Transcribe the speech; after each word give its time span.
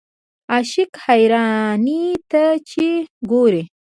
عاشق 0.51 0.91
حیرانۍ 1.05 2.03
ته 2.31 2.43
چې 2.69 2.85
ګورې. 3.31 3.63